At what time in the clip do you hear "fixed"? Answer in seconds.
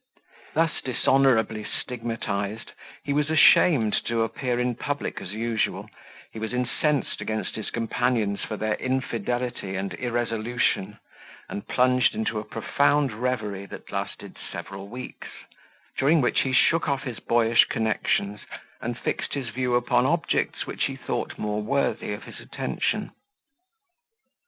18.97-19.35